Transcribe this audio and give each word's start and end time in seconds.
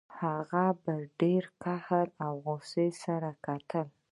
هغه 0.19 0.65
په 0.83 0.93
ډیر 1.19 1.43
قهر 1.63 2.07
او 2.25 2.33
غوسه 2.45 2.85
سره 3.03 3.29
کتل 3.45 3.87